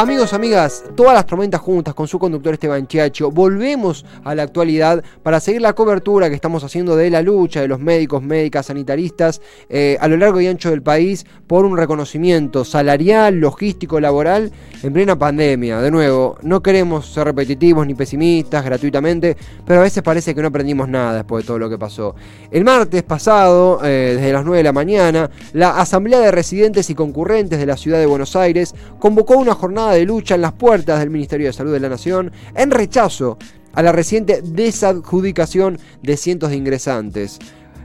Amigos, 0.00 0.32
amigas, 0.32 0.84
todas 0.94 1.12
las 1.12 1.26
tormentas 1.26 1.60
juntas 1.60 1.92
con 1.92 2.06
su 2.06 2.20
conductor 2.20 2.54
Esteban 2.54 2.86
Chiacho, 2.86 3.32
volvemos 3.32 4.06
a 4.22 4.32
la 4.36 4.44
actualidad 4.44 5.02
para 5.24 5.40
seguir 5.40 5.60
la 5.60 5.72
cobertura 5.72 6.28
que 6.28 6.36
estamos 6.36 6.62
haciendo 6.62 6.94
de 6.94 7.10
la 7.10 7.20
lucha 7.20 7.62
de 7.62 7.66
los 7.66 7.80
médicos, 7.80 8.22
médicas, 8.22 8.66
sanitaristas 8.66 9.40
eh, 9.68 9.98
a 10.00 10.06
lo 10.06 10.16
largo 10.16 10.40
y 10.40 10.46
ancho 10.46 10.70
del 10.70 10.82
país 10.82 11.26
por 11.48 11.64
un 11.64 11.76
reconocimiento 11.76 12.64
salarial, 12.64 13.40
logístico, 13.40 13.98
laboral 13.98 14.52
en 14.84 14.92
plena 14.92 15.18
pandemia. 15.18 15.80
De 15.80 15.90
nuevo, 15.90 16.38
no 16.42 16.62
queremos 16.62 17.12
ser 17.12 17.24
repetitivos 17.24 17.84
ni 17.84 17.96
pesimistas 17.96 18.64
gratuitamente, 18.64 19.36
pero 19.66 19.80
a 19.80 19.82
veces 19.82 20.04
parece 20.04 20.32
que 20.32 20.40
no 20.40 20.46
aprendimos 20.46 20.88
nada 20.88 21.12
después 21.14 21.42
de 21.42 21.48
todo 21.48 21.58
lo 21.58 21.68
que 21.68 21.76
pasó. 21.76 22.14
El 22.52 22.62
martes 22.62 23.02
pasado, 23.02 23.80
eh, 23.84 24.14
desde 24.14 24.32
las 24.32 24.44
9 24.44 24.58
de 24.58 24.62
la 24.62 24.72
mañana, 24.72 25.28
la 25.54 25.80
Asamblea 25.80 26.20
de 26.20 26.30
Residentes 26.30 26.88
y 26.88 26.94
Concurrentes 26.94 27.58
de 27.58 27.66
la 27.66 27.76
Ciudad 27.76 27.98
de 27.98 28.06
Buenos 28.06 28.36
Aires 28.36 28.76
convocó 29.00 29.36
una 29.36 29.56
jornada 29.56 29.87
de 29.92 30.04
lucha 30.04 30.34
en 30.34 30.42
las 30.42 30.52
puertas 30.52 31.00
del 31.00 31.10
Ministerio 31.10 31.46
de 31.46 31.52
Salud 31.52 31.72
de 31.72 31.80
la 31.80 31.88
Nación 31.88 32.32
en 32.54 32.70
rechazo 32.70 33.38
a 33.72 33.82
la 33.82 33.92
reciente 33.92 34.42
desadjudicación 34.42 35.78
de 36.02 36.16
cientos 36.16 36.50
de 36.50 36.56
ingresantes. 36.56 37.38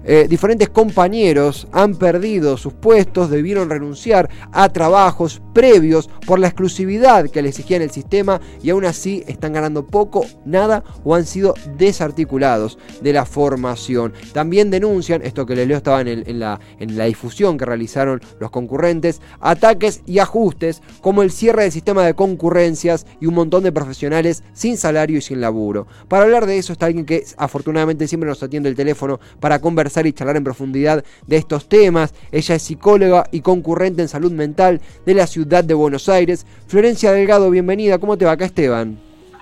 Eh, 0.06 0.28
diferentes 0.30 0.70
compañeros 0.70 1.68
han 1.72 1.96
perdido 1.96 2.58
sus 2.58 2.74
puestos, 2.74 3.30
debieron 3.30 3.70
renunciar 3.70 4.30
a 4.52 4.68
trabajos 4.68 5.42
previos 5.54 6.10
por 6.28 6.40
la 6.40 6.48
exclusividad 6.48 7.30
que 7.30 7.42
le 7.42 7.50
exigían 7.50 7.82
el 7.82 7.92
sistema 7.92 8.42
y 8.62 8.72
aún 8.72 8.84
así 8.84 9.24
están 9.28 9.54
ganando 9.54 9.88
poco, 9.88 10.26
nada 10.46 10.84
o 11.06 11.16
han 11.16 11.26
sido 11.26 11.54
desarticulados 11.78 12.78
de 13.02 13.14
la 13.14 13.26
formación. 13.26 14.14
También 14.34 14.72
denuncian, 14.72 15.22
esto 15.22 15.46
que 15.46 15.56
les 15.56 15.68
leo 15.68 15.78
estaba 15.78 16.02
en, 16.02 16.40
la, 16.40 16.60
en 16.80 16.98
la 16.98 17.06
difusión 17.06 17.58
que 17.58 17.66
realizaron 17.66 18.20
los 18.40 18.52
concurrentes, 18.52 19.22
ataques 19.40 20.02
y 20.06 20.20
ajustes 20.20 20.82
como 21.00 21.22
el 21.22 21.32
cierre 21.32 21.64
del 21.64 21.72
sistema 21.72 22.06
de 22.06 22.14
concurrencias 22.14 23.06
y 23.22 23.28
un 23.28 23.36
montón 23.36 23.64
de 23.64 23.72
profesionales 23.72 24.44
sin 24.52 24.76
salario 24.76 25.20
y 25.20 25.22
sin 25.22 25.40
laburo. 25.40 25.88
Para 26.10 26.24
hablar 26.24 26.46
de 26.46 26.58
eso 26.58 26.74
está 26.74 26.88
alguien 26.88 27.06
que 27.06 27.24
afortunadamente 27.38 28.08
siempre 28.08 28.30
nos 28.30 28.44
atiende 28.44 28.68
el 28.68 28.76
teléfono 28.76 29.20
para 29.40 29.60
conversar 29.60 29.93
y 30.02 30.14
charlar 30.14 30.38
en 30.38 30.44
profundidad 30.44 31.04
de 31.28 31.38
estos 31.38 31.70
temas. 31.70 32.14
Ella 32.32 32.56
es 32.56 32.64
psicóloga 32.64 33.26
y 33.32 33.42
concurrente 33.42 34.02
en 34.02 34.08
salud 34.08 34.32
mental 34.32 34.82
de 35.06 35.14
la 35.14 35.28
ciudad 35.28 35.64
de 35.64 35.74
Buenos 35.74 36.10
Aires. 36.10 36.46
Florencia 36.68 37.12
Delgado, 37.12 37.50
bienvenida. 37.50 38.00
¿Cómo 38.00 38.18
te 38.18 38.26
va 38.26 38.32
acá, 38.32 38.46
Esteban? 38.46 39.00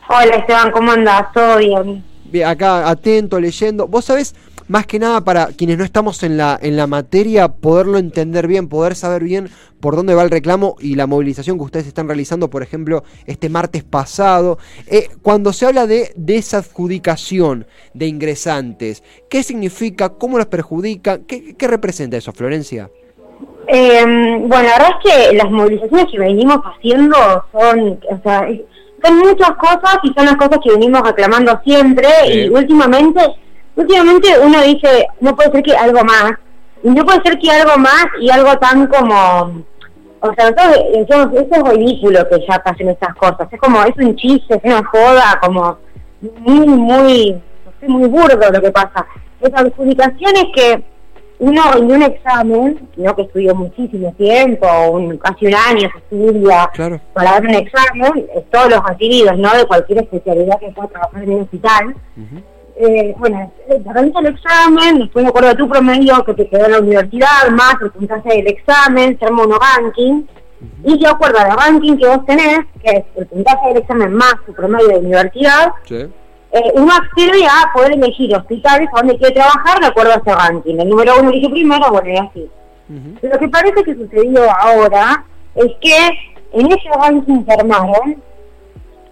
Hola, 0.10 0.36
Esteban, 0.36 0.72
¿cómo 0.72 0.92
andás? 0.92 1.32
¿Todo 1.34 1.58
bien? 1.58 2.11
Acá 2.46 2.90
atento, 2.90 3.40
leyendo. 3.40 3.88
Vos 3.88 4.06
sabés, 4.06 4.36
más 4.68 4.88
que 4.88 5.00
nada 5.00 5.22
para 5.22 5.48
quienes 5.48 5.78
no 5.78 5.84
estamos 5.84 6.24
en 6.24 6.38
la, 6.38 6.58
en 6.62 6.78
la 6.78 6.88
materia, 6.88 7.50
poderlo 7.50 7.98
entender 7.98 8.48
bien, 8.48 8.70
poder 8.70 8.96
saber 8.96 9.24
bien 9.24 9.50
por 9.82 9.98
dónde 9.98 10.14
va 10.14 10.24
el 10.24 10.30
reclamo 10.30 10.78
y 10.80 10.96
la 10.96 11.08
movilización 11.08 11.58
que 11.58 11.64
ustedes 11.66 11.88
están 11.88 12.08
realizando, 12.08 12.50
por 12.50 12.64
ejemplo, 12.64 13.04
este 13.26 13.50
martes 13.50 13.84
pasado. 13.84 14.59
Eh, 14.88 15.09
cuando 15.22 15.52
se 15.52 15.66
habla 15.66 15.88
de 15.88 16.14
desadjudicación 16.16 17.66
de 17.94 18.08
ingresantes, 18.08 19.04
¿qué 19.30 19.44
significa? 19.44 20.09
¿Cómo 20.09 20.38
los 20.38 20.48
perjudica? 20.48 21.20
¿Qué, 21.28 21.56
representa 21.68 22.16
eso, 22.16 22.32
Florencia? 22.32 22.90
Eh, 23.68 24.04
bueno, 24.06 24.64
la 24.64 24.78
verdad 24.78 24.90
es 25.04 25.12
que 25.12 25.36
las 25.36 25.52
movilizaciones 25.52 26.06
que 26.12 26.20
venimos 26.20 26.58
haciendo 26.64 27.18
son, 27.52 28.00
o 28.09 28.22
sea, 28.24 28.48
son 29.04 29.18
muchas 29.20 29.52
cosas 29.58 29.98
y 30.04 30.14
son 30.14 30.26
las 30.26 30.36
cosas 30.36 30.60
que 30.64 30.72
venimos 30.72 31.02
reclamando 31.02 31.60
siempre. 31.64 32.08
Y 32.28 32.50
últimamente 32.50 33.22
últimamente 33.76 34.28
uno 34.44 34.62
dice, 34.62 35.08
no 35.20 35.36
puede 35.36 35.52
ser 35.52 35.64
que 35.64 35.76
algo 35.76 36.04
más, 36.04 36.34
no 36.84 37.06
puede 37.06 37.22
ser 37.22 37.40
que 37.40 37.52
algo 37.52 37.78
más 37.78 38.06
y 38.20 38.30
algo 38.30 38.58
tan 38.58 38.88
como, 38.88 39.64
o 40.20 40.34
sea, 40.34 40.52
nosotros 40.52 40.92
decimos, 40.94 41.34
eso 41.34 41.56
es 41.56 41.74
ridículo 41.74 42.30
que 42.30 42.46
ya 42.48 42.59
pasen 42.64 42.90
estas 42.90 43.16
cosas, 43.16 43.48
es 43.52 43.59
como, 43.59 43.81
es 43.84 43.96
un 43.98 44.16
chiste, 44.16 44.56
es 44.56 44.64
una 44.64 44.84
joda, 44.84 45.40
como 45.42 45.78
muy, 46.40 46.68
muy, 46.68 47.42
muy 47.88 48.08
burdo 48.08 48.52
lo 48.52 48.62
que 48.62 48.72
pasa. 48.72 49.06
Esas 49.40 49.62
adjudicaciones 49.62 50.46
que 50.54 50.84
uno 51.41 51.62
en 51.75 51.91
un 51.91 52.03
examen, 52.03 52.88
no 52.97 53.16
que 53.16 53.24
estudió 53.24 53.56
muchísimo 53.56 54.13
tiempo, 54.13 54.68
un, 54.91 55.18
casi 55.18 55.47
un 55.47 55.56
año 55.56 55.90
se 55.91 55.97
estudia 55.97 56.69
para 57.13 57.31
dar 57.31 57.41
un 57.41 57.56
examen, 57.56 58.28
todos 58.52 58.69
los 58.69 58.79
adquiridos, 58.85 59.35
¿no? 59.40 59.51
De 59.57 59.66
cualquier 59.66 60.03
especialidad 60.03 60.59
que 60.59 60.69
pueda 60.69 60.90
trabajar 60.90 61.24
en 61.24 61.31
un 61.31 61.41
hospital, 61.41 61.96
eh, 62.75 63.16
bueno, 63.18 63.51
te 63.68 63.91
realiza 63.91 64.19
el 64.19 64.28
examen, 64.28 65.00
después 65.00 65.25
de 65.25 65.30
acuerdo 65.30 65.50
a 65.50 65.56
tu 65.56 65.68
promedio 65.68 66.24
que 66.24 66.34
te 66.35 66.47
quedó 66.47 66.66
en 66.66 66.72
la 66.74 66.80
universidad, 66.80 67.50
más 67.50 67.74
el 67.81 67.90
puntaje 67.90 68.30
del 68.30 68.47
examen, 68.47 69.18
se 69.18 69.25
arma 69.25 69.44
ranking, 69.78 70.24
y 70.84 71.00
de 71.00 71.07
acuerdo 71.07 71.40
al 71.40 71.57
ranking 71.57 71.97
que 71.97 72.07
vos 72.07 72.24
tenés, 72.28 72.59
que 72.84 72.97
es 72.97 73.03
el 73.16 73.25
puntaje 73.25 73.68
del 73.69 73.78
examen 73.78 74.13
más 74.13 74.35
tu 74.46 74.53
promedio 74.53 74.90
de 74.90 74.97
universidad, 75.00 75.72
eh, 76.53 76.72
uno 76.75 76.91
accede 76.94 77.45
a 77.45 77.72
poder 77.73 77.94
elegir 77.94 78.35
hospitales 78.35 78.89
a 78.94 79.00
donde 79.00 79.17
quiere 79.17 79.35
trabajar 79.35 79.79
de 79.79 79.88
acuerdo 79.88 80.12
a 80.12 80.16
ese 80.16 80.35
ranking. 80.35 80.79
El 80.79 80.89
número 80.89 81.13
uno 81.19 81.29
elige 81.29 81.50
primero, 81.50 81.91
bueno, 81.91 82.09
y 82.09 82.17
así. 82.17 82.50
Lo 83.22 83.39
que 83.39 83.47
parece 83.47 83.84
que 83.84 83.95
sucedió 83.95 84.51
ahora 84.59 85.23
es 85.56 85.72
que 85.79 85.95
en 86.51 86.67
ese 86.67 86.89
ranking 86.94 87.44
que 87.44 87.53
armaron, 87.53 88.22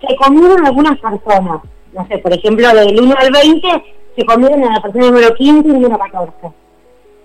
se 0.02 0.16
comieron 0.18 0.66
algunas 0.66 1.00
personas 1.00 1.62
no 1.94 2.08
sé, 2.08 2.18
por 2.20 2.34
ejemplo, 2.34 2.68
del 2.70 3.00
1 3.00 3.16
al 3.18 3.32
20 3.32 3.68
se 4.16 4.26
convierten 4.26 4.64
en 4.64 4.74
la 4.74 4.82
persona 4.82 5.08
número 5.08 5.34
15 5.34 5.68
y 5.68 5.72
número 5.72 5.98
14. 5.98 6.32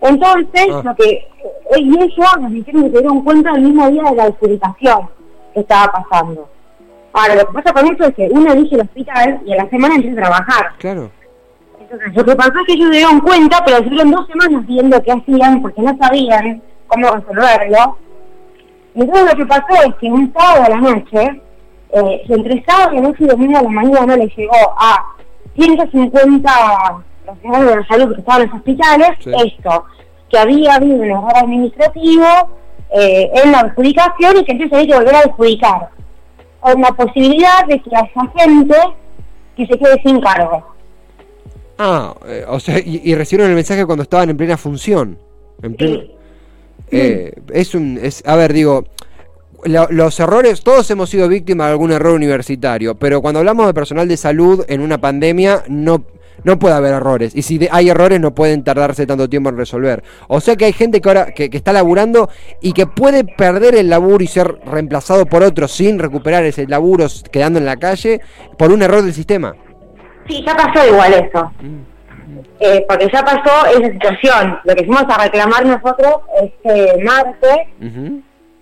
Entonces, 0.03 0.67
ah. 0.71 0.83
lo 0.85 0.95
que 0.95 1.11
eh, 1.11 1.81
y 1.81 1.99
ellos 1.99 2.27
nos 2.41 2.53
dijeron 2.53 2.85
que 2.85 2.91
se 2.91 2.99
dieron 2.99 3.23
cuenta 3.23 3.51
el 3.53 3.63
mismo 3.63 3.91
día 3.91 4.03
de 4.05 4.17
la 4.17 4.25
adjudicación 4.25 5.09
que 5.53 5.61
estaba 5.61 5.93
pasando. 5.93 6.49
Ahora, 7.15 7.37
lo 7.37 7.47
que 7.47 7.53
pasa 7.55 7.73
con 7.73 7.87
eso 7.87 8.05
es 8.05 8.15
que 8.15 8.29
uno 8.31 8.53
elige 8.53 8.75
el 8.75 8.83
hospital 8.83 9.41
y 9.47 9.53
a 9.53 9.65
la 9.65 9.71
semana 9.71 9.95
empieza 9.95 10.21
a 10.21 10.25
trabajar. 10.25 10.73
Claro. 10.79 11.11
Entonces, 11.81 12.15
lo 12.15 12.25
que 12.25 12.37
pasó 12.37 12.53
es 12.61 12.67
que 12.67 12.73
ellos 12.75 12.89
se 12.91 12.97
dieron 12.97 13.21
cuenta, 13.21 13.63
pero 13.65 13.79
estuvieron 13.79 14.11
dos 14.11 14.27
semanas 14.27 14.67
viendo 14.67 15.03
qué 15.03 15.13
hacían 15.13 15.63
porque 15.63 15.81
no 15.81 15.97
sabían 15.97 16.63
cómo 16.89 17.11
resolverlo. 17.11 17.99
Entonces, 18.95 19.31
lo 19.31 19.37
que 19.37 19.47
pasó 19.47 19.83
es 19.87 19.95
que 19.95 20.07
un 20.11 20.33
sábado 20.33 20.65
a 20.65 20.69
la 20.71 20.77
noche 20.77 21.41
eh, 21.97 22.25
entre 22.29 22.65
sábado 22.65 22.97
y 22.97 23.01
noche 23.01 23.23
y 23.23 23.27
domingo 23.27 23.59
a 23.59 23.63
la 23.63 23.69
mañana 23.69 24.17
le 24.17 24.27
llegó 24.27 24.75
a 24.77 25.15
150 25.55 26.51
profesionales 27.25 27.69
de 27.69 27.77
la 27.77 27.87
salud 27.87 28.15
que 28.15 28.21
estaban 28.21 28.43
en 28.43 28.49
los 28.49 28.57
hospitales 28.57 29.11
esto, 29.21 29.85
que 30.29 30.39
había 30.39 30.75
habido 30.75 30.97
un 30.97 31.05
error 31.05 31.37
administrativo 31.37 32.27
eh, 32.91 33.31
en 33.35 33.53
la 33.53 33.61
adjudicación 33.61 34.39
y 34.39 34.45
que 34.45 34.53
entonces 34.53 34.73
había 34.73 34.87
que 34.89 34.99
volver 34.99 35.15
a 35.15 35.21
adjudicar, 35.21 35.89
con 36.65 36.81
la 36.81 36.93
posibilidad 36.93 37.67
de 37.67 37.79
que 37.79 37.91
haya 37.95 38.09
gente 38.35 38.77
que 39.55 39.67
se 39.67 39.79
quede 39.79 40.01
sin 40.03 40.19
cargo. 40.21 40.65
Ah, 41.77 42.15
eh, 42.27 42.45
o 42.49 42.59
sea, 42.59 42.79
y, 42.79 43.15
recibieron 43.15 43.51
el 43.51 43.55
mensaje 43.55 43.85
cuando 43.85 44.03
estaban 44.05 44.31
en 44.31 44.37
plena 44.37 44.57
función. 44.57 45.19
En 45.63 45.77
es 46.91 47.75
un, 47.75 47.99
es, 48.01 48.23
a 48.27 48.37
ver, 48.37 48.55
digo, 48.55 48.85
los 49.65 50.21
errores, 50.21 50.63
todos 50.63 50.91
hemos 50.91 51.11
sido 51.11 51.29
víctimas 51.29 51.67
de 51.67 51.73
algún 51.73 51.93
error 51.93 52.15
universitario, 52.15 52.95
pero 52.95 53.21
cuando 53.21 53.41
hablamos 53.41 53.67
de 53.67 53.75
personal 53.75 54.09
de 54.09 54.17
salud 54.17 54.65
en 54.69 54.81
una 54.81 54.99
pandemia, 54.99 55.65
no, 55.69 56.05
no 56.43 56.59
puede 56.59 56.75
haber 56.75 56.95
errores. 56.95 57.35
Y 57.35 57.43
si 57.43 57.69
hay 57.71 57.89
errores, 57.89 58.21
no 58.21 58.35
pueden 58.35 58.65
tardarse 58.65 59.07
tanto 59.07 59.29
tiempo 59.29 59.51
en 59.51 59.57
resolver. 59.57 60.03
O 60.29 60.41
sea 60.41 60.57
que 60.57 60.65
hay 60.65 60.73
gente 60.73 61.01
que 61.01 61.09
ahora 61.09 61.27
que, 61.27 61.49
está 61.53 61.73
laburando 61.73 62.29
y 62.61 62.73
que 62.73 62.87
puede 62.87 63.25
perder 63.25 63.75
el 63.77 63.89
laburo 63.89 64.23
y 64.25 64.27
ser 64.27 64.59
reemplazado 64.65 65.27
por 65.27 65.43
otro 65.43 65.69
sin 65.69 65.99
recuperar 65.99 66.45
ese 66.45 66.67
laburo 66.67 67.07
quedando 67.31 67.59
en 67.59 67.67
la 67.67 67.77
calle 67.77 68.21
por 68.59 68.73
un 68.73 68.83
error 68.83 69.03
del 69.03 69.15
sistema. 69.15 69.55
Sí, 70.29 70.43
ya 70.47 70.57
pasó 70.57 70.87
igual 70.87 71.13
eso. 71.15 71.53
Mm. 71.61 71.95
Eh, 72.61 72.85
porque 72.89 73.09
ya 73.13 73.23
pasó 73.23 73.67
esa 73.67 73.93
situación. 73.93 74.59
Lo 74.65 74.75
que 74.75 74.85
fuimos 74.85 75.05
a 75.09 75.25
reclamar 75.25 75.67
nosotros 75.67 76.17
este 76.43 77.05
martes. 77.05 77.59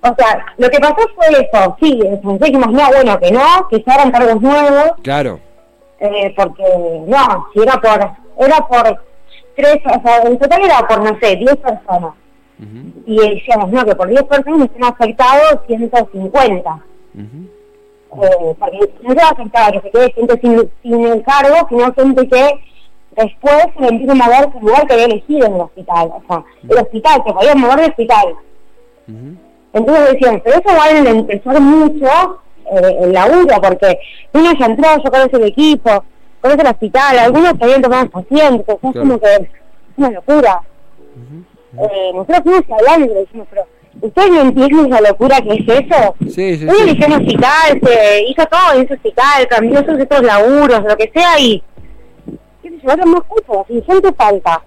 O 0.04 0.14
sea, 0.18 0.44
lo 0.58 0.68
que 0.68 0.80
pasó 0.80 0.96
fue 1.14 1.26
eso, 1.28 1.76
sí, 1.80 2.00
dijimos, 2.40 2.72
no, 2.72 2.88
bueno, 2.88 3.20
que 3.20 3.30
no, 3.30 3.68
que 3.70 3.80
se 3.80 3.90
hagan 3.92 4.10
cargos 4.10 4.42
nuevos. 4.42 4.90
Claro. 5.02 5.38
Eh, 6.04 6.34
porque, 6.36 6.64
no, 7.06 7.46
si 7.54 7.60
era 7.60 7.80
por, 7.80 8.44
era 8.44 8.58
por 8.66 9.04
tres, 9.54 9.76
o 9.86 10.02
sea, 10.02 10.22
en 10.24 10.36
total 10.36 10.64
era 10.64 10.78
por, 10.88 10.98
no 11.00 11.16
sé, 11.20 11.36
diez 11.36 11.56
personas. 11.56 12.14
Y 13.06 13.16
decíamos, 13.16 13.70
no, 13.70 13.84
que 13.84 13.94
por 13.94 14.08
diez 14.08 14.24
personas 14.24 14.68
están 14.68 14.92
afectados 14.92 15.60
150. 15.68 16.84
eh, 17.14 18.54
porque 18.58 18.78
no 19.02 19.10
se 19.10 19.14
va 19.14 19.28
a 19.28 19.30
afectar 19.30 19.72
que 19.72 19.80
se 19.80 19.90
quede 19.90 20.12
gente 20.12 20.40
sin, 20.40 20.70
sin 20.82 21.06
el 21.06 21.22
cargo, 21.22 21.68
sino 21.68 21.94
gente 21.94 22.28
que 22.28 22.50
después 23.16 23.64
se 23.78 23.86
empieza 23.86 24.12
a 24.12 24.16
mover 24.16 24.48
el 24.54 24.60
lugar 24.60 24.86
que 24.86 24.92
había 24.94 25.04
elegido 25.06 25.46
en 25.46 25.54
el 25.54 25.60
hospital. 25.60 26.12
O 26.16 26.22
sea, 26.26 26.44
el 26.68 26.78
hospital, 26.78 27.22
que 27.24 27.32
podía 27.32 27.54
mover 27.54 27.78
el 27.78 27.90
hospital. 27.90 28.34
Entonces 29.72 30.12
decían, 30.12 30.42
pero 30.44 30.56
eso 30.56 30.76
va 30.76 30.84
a 30.84 30.90
empezar 30.90 31.60
mucho 31.60 32.40
eh, 32.72 32.96
el 33.02 33.12
laburo, 33.12 33.60
porque 33.60 33.98
uno 34.32 34.52
ya 34.58 34.66
entró, 34.66 34.88
yo 35.02 35.10
conozco 35.10 35.36
el 35.36 35.44
equipo, 35.44 36.04
conoce 36.40 36.62
el 36.62 36.66
hospital, 36.68 37.18
algunos 37.18 37.54
que 37.54 37.64
habían 37.64 37.82
tomado 37.82 38.10
pacientes, 38.10 38.66
es 38.68 38.92
como 38.98 39.18
que 39.18 39.34
es 39.34 39.48
una 39.96 40.10
locura. 40.10 40.62
Eh, 41.78 42.10
nosotros 42.14 42.40
fuimos 42.42 42.62
hablando 42.70 43.06
y 43.06 43.14
le 43.14 43.20
dijimos, 43.20 43.46
pero 43.50 43.66
¿ustedes 44.00 44.30
no 44.30 44.40
entienden 44.42 44.90
la 44.90 45.00
locura 45.00 45.40
que 45.40 45.54
es 45.54 45.68
eso? 45.68 46.14
Sí, 46.28 46.56
sí, 46.58 46.64
Uno 46.64 46.74
sí. 46.74 46.82
eligió 46.82 47.06
un 47.06 47.12
hospital, 47.12 47.80
se 47.82 48.22
hizo 48.28 48.46
todo 48.46 48.72
en 48.74 48.82
ese 48.84 48.94
hospital, 48.94 49.48
cambió 49.48 49.78
sus 49.84 50.00
otros 50.02 50.22
laburos, 50.22 50.82
lo 50.84 50.96
que 50.96 51.10
sea, 51.14 51.38
y 51.38 51.62
qué 52.62 52.68
sé 52.70 52.78
yo, 52.82 52.90
ahora 52.90 53.04
más 53.06 53.22
cupos, 53.24 53.66
y 53.70 53.80
gente 53.82 54.12
falta. 54.12 54.62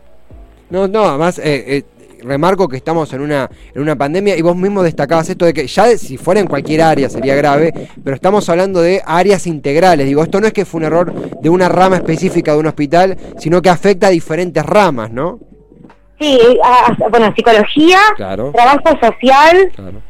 No, 0.70 0.88
no, 0.88 1.06
además, 1.06 1.38
eh, 1.40 1.78
eh, 1.78 1.84
remarco 2.26 2.68
que 2.68 2.78
estamos 2.78 3.12
en 3.14 3.22
una, 3.22 3.50
en 3.74 3.82
una 3.82 3.96
pandemia 3.96 4.36
y 4.38 4.42
vos 4.42 4.56
mismo 4.56 4.84
destacabas 4.84 5.30
esto 5.30 5.46
de 5.46 5.54
que 5.54 5.68
ya 5.68 5.86
de- 5.88 5.98
si 5.98 6.18
fuera 6.18 6.40
en 6.42 6.48
cualquier 6.48 6.82
área 6.82 7.10
sería 7.10 7.36
grave, 7.36 7.74
pero 8.04 8.16
estamos 8.16 8.48
hablando 8.50 8.82
de 8.82 9.02
áreas 9.06 9.48
integrales. 9.48 10.06
Digo, 10.08 10.24
esto 10.24 10.42
no 10.42 10.48
es 10.48 10.54
que 10.54 10.66
fue 10.66 10.80
un 10.80 10.86
error 10.86 11.14
de 11.42 11.50
una 11.50 11.70
rama 11.70 11.96
específica 11.98 12.52
de 12.54 12.60
un 12.60 12.68
hospital, 12.68 13.18
sino 13.38 13.62
que 13.62 13.70
afecta 13.70 14.08
a 14.08 14.10
diferentes 14.10 14.66
ramas, 14.66 15.12
¿no? 15.12 15.40
Sí, 16.20 16.40
a- 16.64 17.10
bueno, 17.10 17.34
psicología, 17.36 18.00
Claro. 18.16 18.52
trabajo 18.54 18.90
social, 19.02 19.72
Claro. 19.76 20.02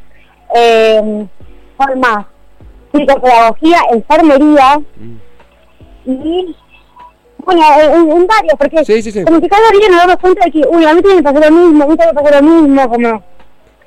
eh, 0.56 1.26
¿cuál 1.78 1.98
más? 2.00 2.26
Psicopedagogía, 2.94 3.80
enfermería 3.92 4.80
Mm. 4.98 5.18
y 6.06 6.56
bueno, 7.46 7.62
en, 7.80 8.12
en 8.12 8.28
varios, 8.28 8.54
porque 8.58 8.84
Sí, 8.84 9.02
sí, 9.02 9.12
sí. 9.12 9.24
como 9.24 9.40
que 9.40 9.48
cada 9.48 9.70
día 9.72 9.88
nos 9.90 9.98
damos 10.00 10.18
cuenta 10.18 10.46
de 10.46 10.52
que, 10.52 10.62
uy, 10.68 10.84
a 10.86 10.94
mí 10.94 11.02
también 11.02 11.18
me 11.18 11.24
pasó 11.24 11.40
lo 11.40 11.52
mismo, 11.56 11.84
a 11.84 11.88
mí 11.88 11.96
también 11.98 12.16
me 12.16 12.22
pasó 12.22 12.42
lo 12.42 12.50
mismo, 12.52 12.90
como 12.90 13.24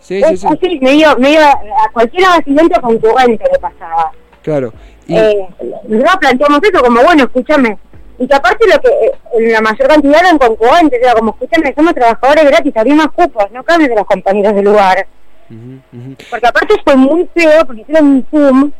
Sí, 0.01 0.23
sí, 0.23 0.33
es 0.35 0.41
sí. 0.41 0.47
así, 0.47 0.79
medio, 0.81 1.17
medio 1.19 1.41
a 1.41 1.51
a 1.51 1.93
cualquier 1.93 2.25
accidente 2.25 2.81
concurrente 2.81 3.45
le 3.53 3.59
pasaba. 3.59 4.13
Claro. 4.43 4.73
Y, 5.07 5.17
Eh, 5.17 5.47
nosotros 5.89 6.17
planteamos 6.21 6.61
eso 6.63 6.83
como, 6.83 7.03
bueno, 7.03 7.25
escúchame, 7.25 7.79
y 8.19 8.27
que 8.27 8.35
aparte 8.35 8.65
lo 8.73 8.81
que 8.81 8.89
eh, 8.89 9.13
en 9.39 9.53
la 9.53 9.61
mayor 9.61 9.89
cantidad 9.89 10.21
eran 10.21 10.39
concurrentes, 10.39 11.01
era 11.03 11.13
como, 11.15 11.31
escúchame, 11.33 11.75
somos 11.75 11.95
trabajadores 11.95 12.45
gratis, 12.45 12.77
abrí 12.77 12.93
más 12.95 13.09
cupos, 13.09 13.51
no 13.53 13.63
cambies 13.65 13.91
de 13.91 13.97
los 13.97 14.07
compañeros 14.07 14.55
del 14.55 14.65
lugar. 14.65 15.07
Ujú, 15.51 15.81
ujú. 15.93 16.17
Porque 16.31 16.47
aparte 16.47 16.75
fue 16.85 16.97
muy 16.97 17.29
feo, 17.35 17.65
porque 17.67 17.83
hicieron 17.83 18.07
un 18.07 18.27
Zoom 18.31 18.73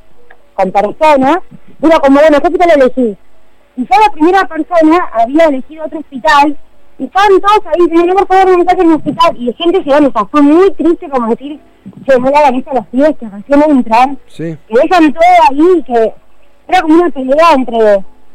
con 0.55 0.73
personas, 0.73 1.39
y 1.83 1.87
era 1.87 1.99
como, 2.01 2.21
bueno, 2.21 2.41
¿qué 2.41 2.47
hospital 2.47 2.71
elegís? 2.77 3.17
Y 3.79 3.87
ya 3.87 3.97
la 4.01 4.11
primera 4.13 4.45
persona 4.45 5.09
había 5.13 5.45
elegido 5.45 5.85
otro 5.85 6.01
hospital, 6.01 6.57
y 6.99 7.05
estaban 7.05 7.41
todos 7.41 7.61
ahí, 7.67 7.87
diciendo, 7.87 8.07
no, 8.13 8.15
por 8.17 8.27
favor, 8.27 8.51
no 8.51 8.59
me 8.59 8.65
saquen 8.65 8.89
un 8.89 8.95
hospital, 8.95 9.37
y 9.39 9.53
gente 9.53 9.85
se 9.85 9.91
o 9.95 10.13
sea, 10.13 10.25
fue 10.25 10.43
muy 10.43 10.73
triste 10.73 11.09
como 11.09 11.29
decir, 11.29 11.61
se 12.05 12.19
me 12.19 12.29
la 12.29 12.51
lista 12.51 12.73
a 12.73 12.75
los 12.75 12.87
pibes 12.89 13.17
que 13.19 13.29
recién 13.29 13.63
entran, 13.71 14.19
Sí. 14.27 14.57
que 14.67 14.81
dejan 14.83 15.13
todo 15.13 15.23
ahí, 15.49 15.83
que 15.87 16.13
era 16.67 16.83
como 16.83 16.95
una 16.95 17.09
pelea 17.11 17.53
entre, 17.55 17.79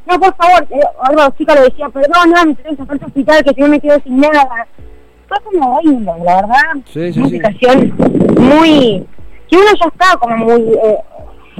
no, 0.06 0.20
por 0.20 0.34
favor, 0.36 0.68
otra 1.10 1.38
chica 1.38 1.56
le 1.56 1.62
decía, 1.64 1.90
perdón, 1.90 2.32
no, 2.34 2.46
me 2.46 2.56
tenés 2.56 2.78
que 2.78 3.06
hospital, 3.06 3.44
que 3.44 3.62
no 3.62 3.68
me 3.68 3.80
quedo 3.82 4.00
sin 4.02 4.20
nada. 4.22 4.68
Fue 5.28 5.38
como 5.44 5.76
horrible, 5.76 6.12
la 6.24 6.36
verdad. 6.36 6.84
Sí, 6.86 7.12
sí, 7.12 7.20
una 7.20 7.30
situación 7.30 7.94
muy, 8.40 9.06
que 9.50 9.58
uno 9.58 9.72
ya 9.78 9.88
está 9.88 10.18
como 10.18 10.38
muy, 10.38 10.62
eh, 10.62 11.00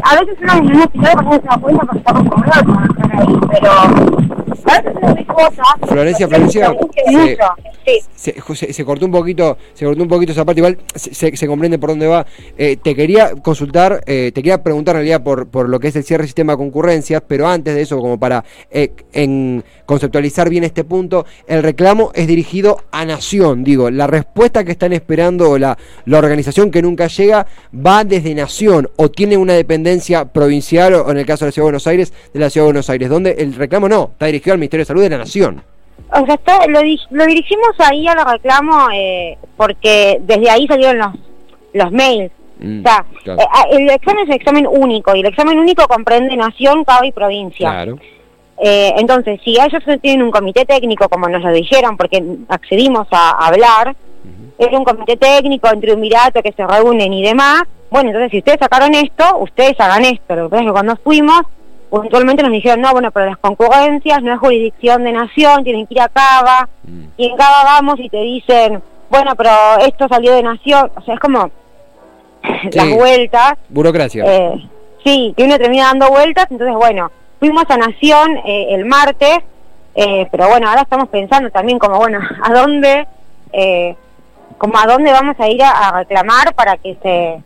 a 0.04 0.20
veces 0.20 0.38
uno 0.42 0.54
en 0.54 0.66
un 0.68 0.82
hospital 0.84 1.14
cuando 1.16 1.32
se 1.34 1.48
da 1.48 1.58
cuenta 1.58 1.86
porque 1.86 1.98
estamos 1.98 2.30
cómodos 2.30 3.03
con 3.16 3.54
estar 3.54 4.33
Florencia, 5.88 6.28
Florencia, 6.28 6.74
se. 8.16 8.34
Se, 8.74 8.86
cortó 8.86 9.06
un 9.06 9.12
poquito, 9.12 9.58
se 9.74 9.86
cortó 9.86 10.02
un 10.02 10.08
poquito 10.08 10.32
esa 10.32 10.46
parte, 10.46 10.62
igual 10.62 10.78
se 10.96 11.48
comprende 11.48 11.78
por 11.78 11.90
dónde 11.90 12.08
va. 12.08 12.26
Eh, 12.58 12.78
te 12.82 12.96
quería 12.96 13.32
consultar, 13.36 14.02
eh, 14.06 14.32
te 14.34 14.42
quería 14.42 14.64
preguntar 14.64 14.96
en 14.96 15.02
realidad 15.02 15.24
por, 15.24 15.48
por 15.48 15.68
lo 15.68 15.80
que 15.80 15.90
es 15.90 15.96
el 15.96 16.04
cierre 16.04 16.22
del 16.22 16.30
sistema 16.30 16.54
de 16.54 16.58
concurrencias, 16.58 17.22
pero 17.28 17.48
antes 17.48 17.76
de 17.76 17.82
eso, 17.82 17.98
como 17.98 18.20
para 18.20 18.46
eh, 18.72 18.92
en 19.12 19.64
conceptualizar 19.86 20.50
bien 20.50 20.64
este 20.64 20.84
punto, 20.84 21.26
el 21.48 21.64
reclamo 21.64 22.12
es 22.16 22.28
dirigido 22.28 22.78
a 22.92 23.06
Nación, 23.06 23.64
digo, 23.64 23.90
la 23.90 24.08
respuesta 24.08 24.64
que 24.64 24.72
están 24.72 24.94
esperando 24.94 25.52
o 25.52 25.58
la, 25.58 25.78
la 26.06 26.18
organización 26.18 26.72
que 26.72 26.82
nunca 26.82 27.08
llega 27.08 27.46
va 27.74 28.04
desde 28.04 28.34
Nación 28.34 28.90
o 28.96 29.12
tiene 29.12 29.36
una 29.36 29.54
dependencia 29.54 30.26
provincial 30.26 30.94
o 30.94 31.12
en 31.12 31.18
el 31.18 31.26
caso 31.26 31.46
de 31.46 31.50
la 31.50 31.52
Ciudad 31.52 31.66
de 31.66 31.72
Buenos 31.72 31.88
Aires, 31.88 32.14
de 32.34 32.40
la 32.40 32.50
Ciudad 32.50 32.66
de 32.66 32.68
Buenos 32.68 32.90
Aires, 32.90 33.10
donde 33.10 33.32
el 33.32 33.54
reclamo 33.54 33.90
no, 33.90 34.12
está 34.14 34.28
dirigido 34.28 34.43
al 34.52 34.58
Ministerio 34.60 34.82
de 34.82 34.88
Salud 34.88 35.02
de 35.04 35.10
la 35.10 35.18
Nación. 35.20 35.64
O 36.12 36.26
sea, 36.26 36.36
está- 36.36 36.68
lo, 36.68 36.80
lo 37.12 37.26
dirigimos 37.26 37.70
ahí 37.80 38.08
a 38.08 38.16
los 38.16 38.26
reclamos 38.26 38.88
eh, 38.94 39.38
porque 39.58 40.20
desde 40.22 40.50
ahí 40.50 40.68
salieron 40.68 40.98
los, 40.98 41.14
los 41.74 41.92
mails. 41.92 42.32
Mm, 42.60 42.80
o 42.80 42.84
sea, 42.84 43.06
claro. 43.24 43.42
eh, 43.42 43.46
ah, 43.52 43.66
el 43.72 43.90
examen 43.90 44.20
es 44.24 44.28
un 44.30 44.34
examen 44.36 44.68
único 44.68 45.16
y 45.16 45.20
el 45.22 45.26
examen 45.28 45.58
único 45.60 45.88
comprende 45.88 46.36
nación, 46.36 46.84
cabo 46.84 47.04
y 47.06 47.12
provincia. 47.12 47.70
Claro. 47.72 47.98
Eh, 48.62 48.94
entonces, 48.98 49.40
si 49.44 49.52
ellos 49.60 49.82
no 49.88 49.98
tienen 50.00 50.22
un 50.24 50.32
comité 50.32 50.64
técnico, 50.66 51.10
como 51.10 51.28
nos 51.28 51.42
lo 51.42 51.52
dijeron, 51.52 51.98
porque 51.98 52.24
accedimos 52.50 53.08
a 53.12 53.32
hablar, 53.48 53.96
es 54.60 54.68
un 54.72 54.84
comité 54.84 55.18
técnico, 55.18 55.68
un 55.74 55.82
triunvirato 55.82 56.42
que 56.44 56.52
se 56.54 56.66
reúnen 56.66 57.12
y 57.12 57.24
demás. 57.24 57.64
Bueno, 57.90 58.10
entonces, 58.10 58.32
si 58.32 58.38
ustedes 58.38 58.60
sacaron 58.60 58.94
esto, 58.94 59.38
ustedes 59.40 59.74
hagan 59.80 60.06
esto. 60.06 60.36
Lo 60.36 60.44
que 60.46 60.50
pasa 60.52 60.62
es 60.62 60.68
que 60.68 60.72
cuando 60.72 60.96
fuimos, 61.04 61.42
puntualmente 62.02 62.42
nos 62.42 62.52
dijeron, 62.52 62.82
no, 62.82 62.92
bueno, 62.92 63.12
pero 63.12 63.28
las 63.28 63.38
concurrencias 63.38 64.24
no 64.24 64.34
es 64.34 64.40
jurisdicción 64.40 65.04
de 65.04 65.12
nación, 65.12 65.64
tienen 65.64 65.86
que 65.86 65.94
ir 65.94 66.02
a 66.02 66.10
Cava, 66.10 66.68
Mm. 66.84 67.04
y 67.18 67.28
en 67.30 67.38
Cava 67.38 67.64
vamos 67.64 68.00
y 68.00 68.10
te 68.10 68.18
dicen, 68.18 68.82
bueno, 69.10 69.36
pero 69.36 69.52
esto 69.86 70.08
salió 70.08 70.34
de 70.34 70.42
nación. 70.44 70.92
O 70.96 71.02
sea, 71.02 71.14
es 71.14 71.20
como 71.20 71.52
las 72.74 72.90
vueltas. 72.96 73.54
Burocracia. 73.70 74.24
Eh, 74.26 74.70
sí, 75.04 75.34
que 75.38 75.44
uno 75.44 75.58
termina 75.60 75.86
dando 75.86 76.10
vueltas, 76.10 76.48
entonces 76.50 76.76
bueno, 76.76 77.12
fuimos 77.40 77.64
a 77.70 77.78
Nación 77.78 78.38
eh, 78.46 78.68
el 78.72 78.86
martes, 78.86 79.38
eh, 79.96 80.28
pero 80.32 80.50
bueno, 80.50 80.68
ahora 80.70 80.82
estamos 80.82 81.10
pensando 81.10 81.52
también 81.52 81.78
como, 81.78 81.98
bueno, 81.98 82.20
¿a 82.44 82.54
dónde, 82.54 83.08
eh, 83.52 83.96
como 84.58 84.78
a 84.80 84.86
dónde 84.88 85.12
vamos 85.12 85.36
a 85.40 85.48
ir 85.48 85.62
a, 85.64 85.70
a 85.90 86.00
reclamar 86.00 86.54
para 86.56 86.78
que 86.78 86.98
se, 87.04 87.42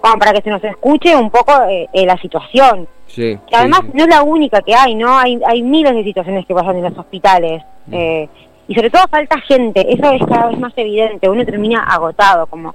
como 0.00 0.18
para 0.18 0.32
que 0.32 0.42
se 0.42 0.50
nos 0.50 0.62
escuche 0.62 1.16
un 1.16 1.30
poco 1.30 1.52
eh, 1.68 1.88
la 2.06 2.16
situación? 2.18 2.86
Sí. 3.08 3.36
Que 3.48 3.56
además 3.56 3.80
sí, 3.82 3.88
sí. 3.90 3.96
no 3.98 4.04
es 4.04 4.08
la 4.10 4.22
única 4.22 4.62
que 4.62 4.74
hay, 4.74 4.94
¿no? 4.94 5.18
Hay, 5.18 5.40
hay 5.46 5.62
miles 5.62 5.92
de 5.94 6.04
situaciones 6.04 6.46
que 6.46 6.54
pasan 6.54 6.76
en 6.76 6.84
los 6.84 6.96
hospitales. 6.98 7.62
eh, 7.90 8.28
y 8.68 8.74
sobre 8.74 8.90
todo 8.90 9.02
falta 9.10 9.40
gente, 9.40 9.80
eso 9.92 10.12
es 10.12 10.22
cada 10.26 10.48
vez 10.48 10.58
más 10.58 10.72
evidente, 10.76 11.28
uno 11.28 11.44
termina 11.44 11.84
agotado, 11.84 12.46
como 12.46 12.74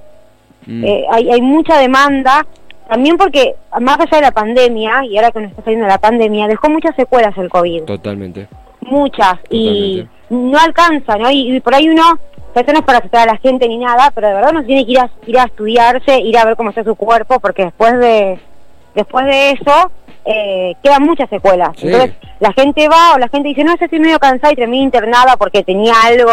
Mm. 0.66 0.84
eh, 0.84 1.04
hay, 1.10 1.30
hay 1.30 1.40
mucha 1.42 1.78
demanda, 1.78 2.44
también 2.88 3.16
porque 3.18 3.54
más 3.80 4.00
allá 4.00 4.16
de 4.16 4.22
la 4.22 4.30
pandemia, 4.30 5.04
y 5.04 5.16
ahora 5.16 5.30
que 5.30 5.40
nos 5.40 5.50
está 5.50 5.62
saliendo 5.62 5.86
la 5.86 5.98
pandemia, 5.98 6.48
dejó 6.48 6.68
muchas 6.70 6.96
secuelas 6.96 7.36
el 7.36 7.48
COVID, 7.50 7.82
Totalmente. 7.84 8.48
muchas, 8.80 9.34
y 9.50 10.06
no 10.30 10.58
alcanza, 10.58 11.16
¿no? 11.18 11.30
Y, 11.30 11.54
y 11.56 11.60
por 11.60 11.74
ahí 11.74 11.88
uno, 11.88 12.18
esto 12.54 12.72
no 12.72 12.78
es 12.78 12.84
para 12.84 12.98
asustar 12.98 13.28
a 13.28 13.32
la 13.34 13.38
gente 13.38 13.68
ni 13.68 13.76
nada, 13.78 14.10
pero 14.14 14.28
de 14.28 14.34
verdad 14.34 14.50
uno 14.52 14.64
tiene 14.64 14.84
que 14.86 14.92
ir 14.92 14.98
a, 15.00 15.10
ir 15.26 15.38
a 15.38 15.44
estudiarse, 15.44 16.18
ir 16.18 16.36
a 16.38 16.44
ver 16.44 16.56
cómo 16.56 16.70
está 16.70 16.82
su 16.82 16.94
cuerpo, 16.96 17.40
porque 17.40 17.64
después 17.66 17.98
de, 17.98 18.38
después 18.94 19.26
de 19.26 19.50
eso... 19.52 19.90
Eh, 20.26 20.74
quedan 20.82 21.02
muchas 21.02 21.28
secuelas. 21.28 21.76
Sí. 21.76 21.86
Entonces, 21.86 22.14
la 22.40 22.50
gente 22.54 22.88
va 22.88 23.12
o 23.14 23.18
la 23.18 23.28
gente 23.28 23.48
dice, 23.48 23.62
no, 23.62 23.76
yo 23.76 23.84
estoy 23.84 24.00
medio 24.00 24.18
cansada 24.18 24.54
y 24.54 24.56
terminé 24.56 24.82
internada 24.82 25.36
porque 25.36 25.62
tenía 25.62 25.92
algo 26.02 26.32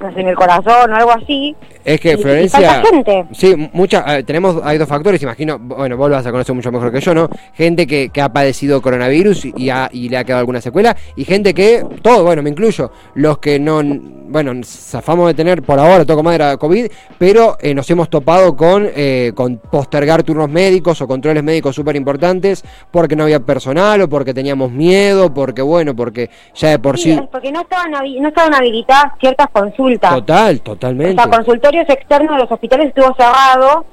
no 0.00 0.12
sé, 0.12 0.20
en 0.20 0.28
el 0.28 0.34
corazón 0.36 0.90
o 0.92 0.96
algo 0.96 1.10
así. 1.12 1.54
Es 1.84 2.00
que 2.00 2.10
Y- 2.10 2.14
y 2.14 2.16
Florencia. 2.16 2.60
falta 2.60 2.88
gente. 2.90 3.24
Sí, 3.32 3.70
mucha, 3.72 4.18
eh, 4.18 4.22
tenemos, 4.22 4.60
hay 4.62 4.78
dos 4.78 4.88
factores, 4.88 5.20
imagino, 5.22 5.58
bueno, 5.58 5.96
vos 5.96 6.08
lo 6.08 6.16
vas 6.16 6.26
a 6.26 6.30
conocer 6.30 6.54
mucho 6.54 6.70
mejor 6.70 6.92
que 6.92 7.00
yo, 7.00 7.12
¿no? 7.14 7.28
Gente 7.54 7.86
que, 7.86 8.10
que 8.10 8.20
ha 8.22 8.28
padecido 8.28 8.80
coronavirus 8.80 9.46
y, 9.46 9.52
y 9.56 9.70
ha- 9.70 9.88
y 9.92 10.08
le 10.08 10.16
ha 10.16 10.24
quedado 10.24 10.40
alguna 10.40 10.60
secuela, 10.60 10.96
y 11.16 11.24
gente 11.24 11.54
que, 11.54 11.84
todo, 12.02 12.22
bueno, 12.24 12.42
me 12.42 12.50
incluyo, 12.50 12.92
los 13.14 13.38
que 13.38 13.58
no, 13.58 13.82
bueno, 13.84 14.52
zafamos 14.64 15.26
de 15.26 15.34
tener 15.34 15.62
por 15.62 15.78
ahora, 15.80 16.04
toco 16.04 16.22
madera 16.22 16.56
COVID, 16.56 16.86
pero 17.18 17.56
eh, 17.60 17.74
nos 17.74 17.90
hemos 17.90 18.08
topado 18.08 18.56
con, 18.56 18.88
eh, 18.94 19.32
con 19.34 19.56
postergar 19.58 20.22
turnos 20.22 20.48
médicos 20.48 21.00
o 21.02 21.08
controles 21.08 21.42
médicos 21.42 21.74
súper 21.74 21.96
importantes 21.96 22.64
porque 22.92 23.16
no 23.16 23.24
había 23.24 23.40
personal 23.40 24.00
o 24.02 24.08
porque 24.08 24.32
teníamos 24.32 24.70
miedo, 24.70 25.34
porque 25.34 25.62
bueno, 25.62 25.96
porque 25.96 26.30
ya 26.54 26.70
de 26.70 26.78
por 26.78 26.96
Sí, 26.96 27.04
sí... 27.04 27.10
es 27.20 27.28
porque 27.30 27.50
no 27.50 27.62
estaban, 27.62 27.90
no 27.90 28.28
estaban 28.28 28.54
habilitadas 28.54 29.12
ciertas 29.18 29.48
consultas. 29.52 29.81
Total, 30.10 30.56
O 30.56 30.60
totalmente. 30.60 31.22
sea, 31.22 31.30
consultorios 31.30 31.88
externos 31.88 32.36
de 32.36 32.42
los 32.42 32.50
hospitales 32.52 32.88
estuvo 32.88 33.14
cerrado, 33.14 33.84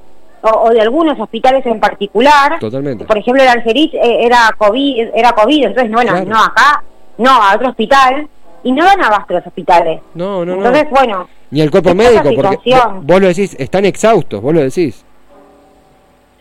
o, 0.41 0.47
o 0.49 0.69
de 0.69 0.81
algunos 0.81 1.19
hospitales 1.19 1.65
en 1.65 1.79
particular. 1.79 2.59
Totalmente. 2.59 3.05
Por 3.05 3.17
ejemplo, 3.17 3.43
el 3.43 3.49
Algerich 3.49 3.93
eh, 3.93 4.25
era 4.25 4.53
COVID, 4.57 5.09
era 5.13 5.31
COVID, 5.33 5.65
entonces, 5.65 5.91
bueno, 5.91 6.11
Claro. 6.11 6.25
no 6.25 6.43
acá, 6.43 6.83
no, 7.17 7.31
a 7.31 7.55
otro 7.55 7.69
hospital, 7.69 8.27
y 8.63 8.71
no 8.71 8.83
dan 8.85 9.01
abasto 9.03 9.33
los 9.33 9.45
hospitales. 9.47 10.01
No, 10.13 10.45
no, 10.45 10.55
no. 10.55 10.65
entonces, 10.65 10.89
bueno, 10.91 11.27
Ni 11.51 11.61
el 11.61 11.71
cuerpo 11.71 11.93
médico, 11.95 12.29
porque 12.35 12.75
vos 13.01 13.19
lo 13.21 13.27
decís, 13.27 13.55
están 13.59 13.83
exhaustos, 13.85 14.41
vos 14.41 14.53
lo 14.53 14.61
decís. 14.61 15.03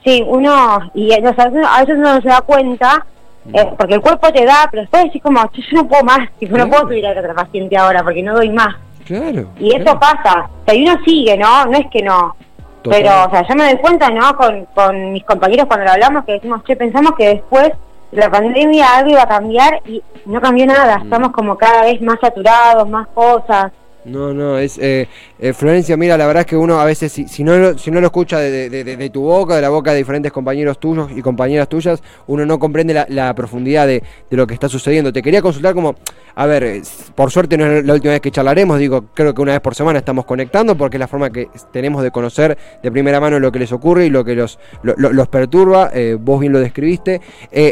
sí, 0.04 0.22
uno, 0.26 0.90
y 0.94 1.12
eh, 1.12 1.22
o 1.26 1.34
sea, 1.34 1.44
a 1.44 1.80
veces 1.80 1.96
uno 1.96 2.14
no 2.14 2.20
se 2.20 2.28
da 2.28 2.40
cuenta, 2.42 3.04
eh, 3.52 3.66
porque 3.76 3.94
el 3.94 4.00
cuerpo 4.00 4.30
te 4.32 4.44
da, 4.44 4.68
pero 4.70 4.82
después 4.82 5.04
decís 5.04 5.22
como, 5.22 5.40
yo 5.52 5.62
no 5.72 5.88
puedo 5.88 6.04
más, 6.04 6.18
no 6.40 6.68
puedo 6.68 6.82
subir 6.82 7.06
a 7.06 7.10
otro 7.18 7.34
paciente 7.34 7.76
ahora 7.76 8.02
porque 8.04 8.22
no 8.22 8.34
doy 8.34 8.50
más. 8.50 8.76
Claro. 9.08 9.48
Y 9.58 9.74
eso 9.74 9.98
pasa, 9.98 10.50
o 10.50 10.64
sea, 10.66 10.74
y 10.74 10.86
uno 10.86 10.98
sigue, 11.02 11.36
¿no? 11.38 11.64
No 11.64 11.78
es 11.78 11.86
que 11.90 12.02
no. 12.02 12.36
Total. 12.82 13.02
Pero, 13.02 13.24
o 13.24 13.30
sea, 13.30 13.48
yo 13.48 13.54
me 13.54 13.64
doy 13.64 13.78
cuenta, 13.78 14.10
¿no? 14.10 14.36
Con, 14.36 14.66
con 14.74 15.12
mis 15.14 15.24
compañeros 15.24 15.66
cuando 15.66 15.86
lo 15.86 15.92
hablamos, 15.92 16.26
que 16.26 16.32
decimos, 16.32 16.62
che, 16.64 16.76
pensamos 16.76 17.12
que 17.16 17.28
después 17.28 17.72
la 18.12 18.30
pandemia 18.30 18.98
algo 18.98 19.10
iba 19.12 19.22
a 19.22 19.28
cambiar 19.28 19.80
y 19.86 20.02
no 20.26 20.42
cambió 20.42 20.66
nada. 20.66 20.98
Mm. 20.98 21.02
Estamos 21.04 21.30
como 21.32 21.56
cada 21.56 21.84
vez 21.84 22.02
más 22.02 22.20
saturados, 22.20 22.86
más 22.88 23.08
cosas. 23.08 23.72
No, 24.04 24.32
no, 24.32 24.58
es 24.58 24.78
eh, 24.78 25.08
eh, 25.38 25.52
Florencia, 25.52 25.96
mira, 25.96 26.16
la 26.16 26.26
verdad 26.26 26.40
es 26.42 26.46
que 26.46 26.56
uno 26.56 26.80
a 26.80 26.84
veces, 26.84 27.12
si, 27.12 27.28
si, 27.28 27.44
no, 27.44 27.58
lo, 27.58 27.76
si 27.76 27.90
no 27.90 28.00
lo 28.00 28.06
escucha 28.06 28.38
de, 28.38 29.10
tu 29.12 29.22
boca, 29.22 29.56
de 29.56 29.62
la 29.62 29.68
boca 29.68 29.90
de 29.90 29.98
diferentes 29.98 30.32
compañeros 30.32 30.78
tuyos 30.78 31.10
y 31.14 31.20
compañeras 31.20 31.68
tuyas, 31.68 32.02
uno 32.26 32.46
no 32.46 32.58
comprende 32.58 33.04
la, 33.08 33.34
profundidad 33.34 33.86
de, 33.86 34.02
lo 34.30 34.46
que 34.46 34.54
está 34.54 34.68
sucediendo. 34.68 35.12
Te 35.12 35.20
quería 35.20 35.42
consultar 35.42 35.74
como, 35.74 35.96
a 36.40 36.46
ver, 36.46 36.82
por 37.14 37.30
suerte 37.30 37.58
no 37.58 37.66
es 37.66 37.84
la 37.84 37.94
última 37.94 38.12
vez 38.12 38.20
que 38.20 38.30
charlaremos, 38.30 38.78
digo, 38.78 39.06
creo 39.12 39.34
que 39.34 39.42
una 39.42 39.52
vez 39.52 39.60
por 39.60 39.74
semana 39.74 39.98
estamos 39.98 40.24
conectando 40.24 40.76
porque 40.76 40.96
es 40.96 41.00
la 41.00 41.08
forma 41.08 41.30
que 41.30 41.48
tenemos 41.72 42.02
de 42.02 42.10
conocer 42.10 42.56
de 42.82 42.90
primera 42.90 43.20
mano 43.20 43.38
lo 43.38 43.52
que 43.52 43.58
les 43.58 43.72
ocurre 43.72 44.06
y 44.06 44.10
lo 44.10 44.24
que 44.24 44.34
los, 44.34 44.58
los 44.82 45.28
perturba, 45.28 45.90
eh, 45.92 46.16
vos 46.18 46.40
bien 46.40 46.52
lo 46.52 46.60
describiste. 46.60 47.20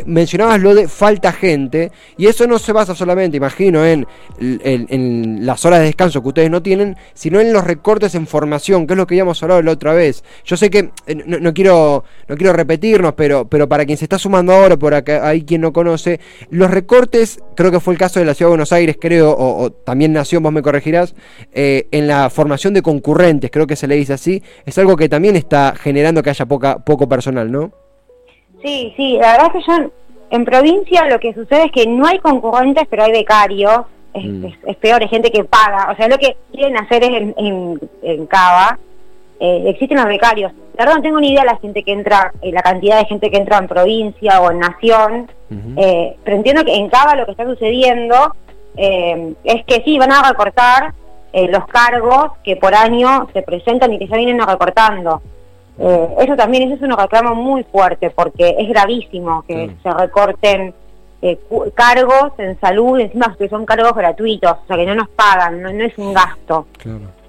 mencionabas 0.07 0.61
lo 0.61 0.75
de 0.75 0.87
falta 0.87 1.33
gente 1.33 1.91
y 2.17 2.27
eso 2.27 2.47
no 2.47 2.59
se 2.59 2.73
basa 2.73 2.95
solamente, 2.95 3.37
imagino, 3.37 3.85
en, 3.87 4.07
en 4.39 5.47
las 5.47 5.65
horas 5.65 5.81
de 5.81 5.87
descanso 5.87 6.23
ustedes 6.29 6.51
no 6.51 6.63
tienen, 6.63 6.97
sino 7.15 7.41
en 7.41 7.53
los 7.53 7.65
recortes 7.65 8.15
en 8.15 8.27
formación, 8.27 8.87
que 8.87 8.95
es 8.95 8.97
lo 8.97 9.07
que 9.07 9.15
habíamos 9.15 9.43
hablado 9.43 9.63
la 9.63 9.73
otra 9.73 9.95
vez. 9.95 10.25
Yo 10.45 10.57
sé 10.57 10.71
que 10.71 10.91
eh, 11.07 11.15
no, 11.15 11.55
quiero, 11.55 12.05
no 12.29 12.37
quiero 12.37 12.53
repetirnos, 12.53 13.15
pero, 13.15 13.49
pero 13.49 13.69
para 13.69 13.85
quien 13.85 13.99
se 13.99 14.05
está 14.05 14.19
sumando 14.19 14.53
ahora, 14.53 14.77
por 14.77 14.95
acá 14.95 15.27
hay 15.27 15.45
quien 15.45 15.61
no 15.61 15.73
conoce, 15.73 16.21
los 16.51 16.71
recortes, 16.71 17.41
creo 17.55 17.71
que 17.71 17.81
fue 17.81 17.95
el 17.95 17.99
caso 17.99 18.21
de 18.21 18.27
la 18.27 18.35
Ciudad 18.35 18.53
Buenos 18.57 18.73
Aires, 18.73 18.97
creo, 18.99 19.37
o, 19.37 19.71
también 19.71 20.15
Nación, 20.15 20.43
vos 20.43 20.51
me 20.51 20.63
corregirás, 20.63 21.15
eh, 21.53 21.89
en 21.91 22.09
la 22.09 22.31
formación 22.31 22.73
de 22.73 22.81
concurrentes, 22.81 23.51
creo 23.51 23.67
que 23.67 23.77
se 23.77 23.87
le 23.87 23.97
dice 23.97 24.15
así, 24.15 24.43
es 24.65 24.79
algo 24.79 24.97
que 24.97 25.11
también 25.11 25.37
está 25.37 25.75
generando 25.77 26.23
que 26.23 26.31
haya 26.31 26.47
poca, 26.47 26.79
poco 26.79 27.07
personal, 27.07 27.53
¿no? 27.53 27.71
Sí, 28.63 28.95
sí, 28.97 29.19
la 29.21 29.33
verdad 29.33 29.47
es 29.49 29.53
que 29.53 29.71
yo 29.71 29.91
en 30.31 30.45
provincia 30.47 31.07
lo 31.07 31.21
que 31.21 31.35
sucede 31.35 31.67
es 31.67 31.71
que 31.73 31.87
no 31.87 32.07
hay 32.07 32.19
concurrentes, 32.19 32.85
pero 32.89 33.05
hay 33.05 33.13
becarios. 33.13 33.83
Mm. 34.15 34.47
es, 34.67 34.77
peor, 34.77 35.03
es 35.03 35.11
gente 35.11 35.31
que 35.31 35.45
paga. 35.45 35.93
O 35.93 35.97
sea, 35.97 36.09
lo 36.09 36.17
que 36.17 36.35
quieren 36.51 36.79
hacer 36.79 37.05
es 37.05 37.11
en, 37.37 37.79
en, 38.03 38.27
Cava. 38.27 38.79
Eh, 39.39 39.65
existen 39.67 39.99
los 39.99 40.07
becarios. 40.07 40.51
La 40.79 40.87
verdad 40.87 40.97
no 40.97 41.03
tengo 41.03 41.21
ni 41.21 41.33
idea 41.33 41.43
de 41.43 41.53
la 41.53 41.59
gente 41.59 41.83
que 41.83 41.93
entra, 41.93 42.33
eh, 42.41 42.53
la 42.53 42.63
cantidad 42.63 42.99
de 42.99 43.05
gente 43.05 43.31
que 43.31 43.37
entra 43.37 43.59
en 43.59 43.69
provincia 43.69 44.41
o 44.41 44.51
en 44.51 44.61
nación, 44.61 45.31
eh, 45.77 46.17
pero 46.25 46.39
entiendo 46.39 46.65
que 46.65 46.75
en 46.75 46.89
Cava 46.89 47.15
lo 47.17 47.27
que 47.27 47.33
está 47.33 47.45
sucediendo 47.45 48.35
es 48.77 49.65
que 49.65 49.83
sí, 49.85 49.99
van 49.99 50.13
a 50.13 50.23
recortar 50.23 50.93
los 51.33 51.67
cargos 51.67 52.33
que 52.43 52.57
por 52.57 52.75
año 52.75 53.29
se 53.33 53.43
presentan 53.43 53.93
y 53.93 53.99
que 53.99 54.07
ya 54.07 54.17
vienen 54.17 54.47
recortando. 54.47 55.21
eso 55.79 56.37
también, 56.37 56.65
eso 56.65 56.75
es 56.75 56.83
un 56.83 56.97
reclamo 56.97 57.35
muy 57.35 57.63
fuerte 57.65 58.11
porque 58.11 58.57
es 58.59 58.69
gravísimo 58.69 59.45
que 59.47 59.71
se 59.83 59.91
recorten 59.93 60.75
eh, 61.23 61.39
cargos 61.75 62.33
en 62.39 62.61
salud, 62.61 63.01
encima 63.01 63.35
que 63.39 63.49
son 63.49 63.65
cargos 63.65 63.95
gratuitos, 63.95 64.53
o 64.53 64.67
sea 64.67 64.77
que 64.77 64.85
no 64.85 64.95
nos 64.95 65.09
pagan, 65.09 65.63
no, 65.63 65.71
es 65.71 65.97
un 65.97 66.13
gasto. 66.13 66.67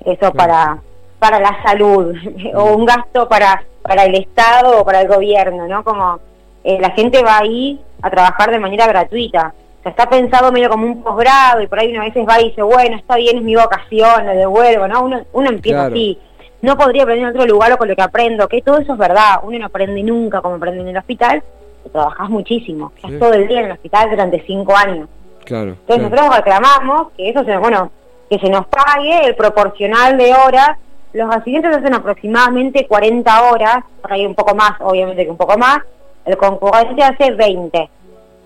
eso 0.06 0.32
para 0.34 0.78
para 1.20 1.40
la 1.40 1.64
salud 1.64 2.14
o 2.54 2.76
un 2.76 2.86
gasto 2.86 3.28
para 3.28 3.64
para 3.82 4.04
el 4.04 4.16
Estado 4.16 4.82
o 4.82 4.86
para 4.86 5.02
el 5.02 5.08
gobierno, 5.08 5.68
¿no? 5.68 5.84
Como 5.84 6.20
eh, 6.64 6.78
la 6.82 6.92
gente 6.92 7.24
va 7.24 7.40
ahí 7.40 7.80
a 8.02 8.10
trabajar 8.10 8.52
de 8.52 8.60
manera 8.60 8.88
gratuita. 8.88 9.54
Sea, 9.96 10.04
está 10.04 10.10
pensado 10.10 10.52
medio 10.52 10.70
como 10.70 10.86
un 10.86 11.04
posgrado 11.04 11.62
y 11.62 11.68
por 11.68 11.80
ahí 11.80 11.92
una 11.92 12.06
veces 12.06 12.26
va 12.28 12.42
y 12.42 12.50
dice, 12.50 12.62
bueno, 12.62 12.96
está 12.98 13.16
bien, 13.16 13.38
es 13.38 13.44
mi 13.44 13.56
vocación, 13.56 14.26
lo 14.26 14.32
devuelvo, 14.34 14.88
¿no? 14.88 15.04
Uno, 15.04 15.26
uno 15.34 15.50
empieza 15.50 15.86
así. 15.86 16.18
No 16.62 16.78
podría 16.78 17.04
aprender 17.04 17.30
en 17.30 17.36
otro 17.36 17.48
lugar 17.48 17.72
o 17.74 17.78
con 17.78 17.88
lo 17.88 17.96
que 17.96 18.02
aprendo, 18.02 18.48
que 18.48 18.62
todo 18.62 18.80
eso 18.80 18.94
es 18.94 19.00
verdad. 19.00 19.40
Uno 19.44 19.60
no 19.60 19.66
aprende 19.68 20.02
nunca 20.04 20.42
como 20.42 20.56
aprende 20.56 20.82
en 20.82 20.88
el 20.90 20.98
hospital, 20.98 21.44
trabajás 21.90 22.30
muchísimo, 22.30 22.92
estás 22.96 23.20
todo 23.20 23.34
el 23.34 23.48
día 23.48 23.60
en 23.60 23.66
el 23.68 23.72
hospital 23.72 24.10
durante 24.10 24.44
cinco 24.46 24.76
años. 24.76 25.08
Claro, 25.46 25.72
Entonces 25.72 26.10
nosotros 26.10 26.36
reclamamos 26.36 27.12
que 27.16 27.30
eso 27.30 27.44
se, 27.46 27.56
bueno, 27.58 27.92
que 28.30 28.38
se 28.40 28.50
nos 28.50 28.66
pague 28.68 29.26
el 29.26 29.36
proporcional 29.36 30.18
de 30.18 30.34
horas. 30.34 30.72
Los 31.14 31.34
accidentes 31.34 31.78
hacen 31.78 31.94
aproximadamente 31.94 32.86
40 32.86 33.52
horas, 33.52 33.78
por 34.02 34.12
ahí 34.12 34.26
un 34.26 34.36
poco 34.36 34.54
más, 34.56 34.74
obviamente 34.82 35.24
que 35.24 35.32
un 35.32 35.38
poco 35.38 35.58
más. 35.58 35.80
El 36.26 36.36
concurrente 36.36 37.02
hace 37.02 37.32
20. 37.32 37.90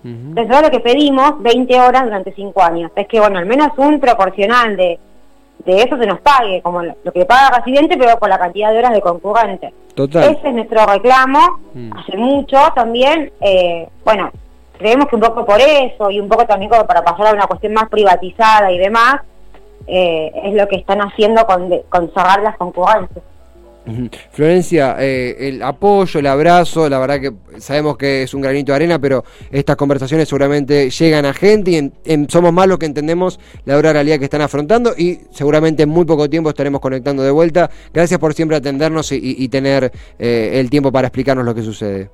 Entonces 0.04 0.50
ahora 0.50 0.68
lo 0.68 0.70
que 0.70 0.80
pedimos, 0.80 1.40
20 1.42 1.80
horas 1.80 2.04
durante 2.04 2.32
5 2.32 2.62
años. 2.62 2.90
Es 2.96 3.06
que, 3.06 3.20
bueno, 3.20 3.38
al 3.38 3.46
menos 3.46 3.68
un 3.76 4.00
proporcional 4.00 4.76
de, 4.76 4.98
de 5.64 5.82
eso 5.82 5.96
se 5.96 6.06
nos 6.06 6.20
pague, 6.20 6.60
como 6.62 6.82
lo 6.82 7.12
que 7.12 7.24
paga 7.24 7.48
el 7.48 7.62
residente, 7.62 7.96
pero 7.96 8.18
por 8.18 8.28
la 8.28 8.38
cantidad 8.38 8.72
de 8.72 8.78
horas 8.78 8.92
de 8.92 9.00
concurrente. 9.00 9.72
Total. 9.94 10.24
Ese 10.24 10.48
es 10.48 10.54
nuestro 10.54 10.84
reclamo, 10.86 11.60
mm. 11.74 11.92
hace 11.96 12.16
mucho 12.16 12.58
también. 12.74 13.32
Eh, 13.40 13.88
bueno, 14.04 14.30
creemos 14.78 15.06
que 15.08 15.16
un 15.16 15.22
poco 15.22 15.44
por 15.44 15.60
eso 15.60 16.10
y 16.10 16.18
un 16.18 16.28
poco 16.28 16.46
también 16.46 16.70
como 16.70 16.86
para 16.86 17.04
pasar 17.04 17.28
a 17.28 17.32
una 17.32 17.46
cuestión 17.46 17.72
más 17.74 17.88
privatizada 17.88 18.72
y 18.72 18.78
demás, 18.78 19.20
eh, 19.86 20.32
es 20.44 20.54
lo 20.54 20.66
que 20.66 20.76
están 20.76 21.00
haciendo 21.00 21.44
con, 21.46 21.70
con 21.88 22.12
cerrar 22.12 22.42
las 22.42 22.56
concurrencias. 22.56 23.24
Florencia, 24.30 24.96
eh, 25.00 25.48
el 25.48 25.62
apoyo, 25.62 26.20
el 26.20 26.26
abrazo, 26.26 26.88
la 26.88 26.98
verdad 26.98 27.20
que 27.20 27.60
sabemos 27.60 27.96
que 27.96 28.22
es 28.22 28.34
un 28.34 28.40
granito 28.40 28.72
de 28.72 28.76
arena, 28.76 28.98
pero 29.00 29.24
estas 29.50 29.76
conversaciones 29.76 30.28
seguramente 30.28 30.88
llegan 30.90 31.26
a 31.26 31.34
gente 31.34 31.70
y 31.72 32.26
somos 32.28 32.52
más 32.52 32.68
los 32.68 32.78
que 32.78 32.86
entendemos 32.86 33.40
la 33.64 33.74
dura 33.74 33.92
realidad 33.92 34.18
que 34.18 34.24
están 34.24 34.40
afrontando 34.40 34.94
y 34.96 35.20
seguramente 35.32 35.82
en 35.82 35.88
muy 35.88 36.04
poco 36.04 36.30
tiempo 36.30 36.50
estaremos 36.50 36.80
conectando 36.80 37.22
de 37.22 37.30
vuelta. 37.30 37.70
Gracias 37.92 38.20
por 38.20 38.34
siempre 38.34 38.56
atendernos 38.56 39.10
y, 39.12 39.48
tener 39.48 39.92
eh, 40.18 40.52
el 40.54 40.70
tiempo 40.70 40.92
para 40.92 41.08
explicarnos 41.08 41.44
lo 41.44 41.54
que 41.54 41.62
sucede. 41.62 42.10